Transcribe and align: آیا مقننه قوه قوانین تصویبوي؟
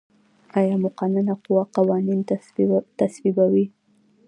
آیا 0.59 0.75
مقننه 0.85 1.33
قوه 1.43 1.63
قوانین 1.75 2.19
تصویبوي؟ 3.01 3.65